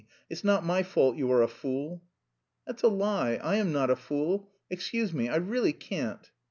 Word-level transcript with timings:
it's 0.31 0.43
not 0.43 0.65
my 0.65 0.81
fault 0.81 1.15
you 1.15 1.31
are 1.31 1.43
a 1.43 1.47
fool." 1.47 2.01
"That's 2.65 2.81
a 2.81 2.87
lie, 2.87 3.35
I 3.35 3.57
am 3.57 3.71
not 3.71 3.91
a 3.91 3.95
fool. 3.95 4.49
Excuse 4.67 5.13
me, 5.13 5.29
I 5.29 5.35
really 5.35 5.73
can't..." 5.73 6.31